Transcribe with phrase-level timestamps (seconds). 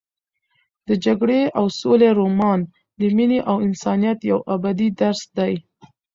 [0.87, 2.59] د جګړې او سولې رومان
[2.99, 5.53] د مینې او انسانیت یو ابدي درس دی.